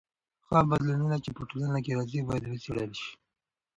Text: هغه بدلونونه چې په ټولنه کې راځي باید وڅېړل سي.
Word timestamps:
هغه 0.47 0.61
بدلونونه 0.71 1.17
چې 1.23 1.29
په 1.37 1.41
ټولنه 1.49 1.79
کې 1.85 1.91
راځي 1.97 2.19
باید 2.27 2.43
وڅېړل 2.47 2.91
سي. 2.99 3.09